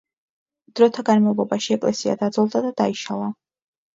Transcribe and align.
დროთა 0.79 1.03
განმავლობაში 1.09 1.75
ეკლესია 1.77 2.17
დაძველდა 2.21 2.63
და 2.67 2.71
დაიშალა. 2.83 3.31